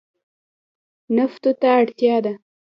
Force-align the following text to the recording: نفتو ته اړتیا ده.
نفتو 1.17 1.51
ته 1.59 1.67
اړتیا 1.79 2.15
ده. 2.25 2.33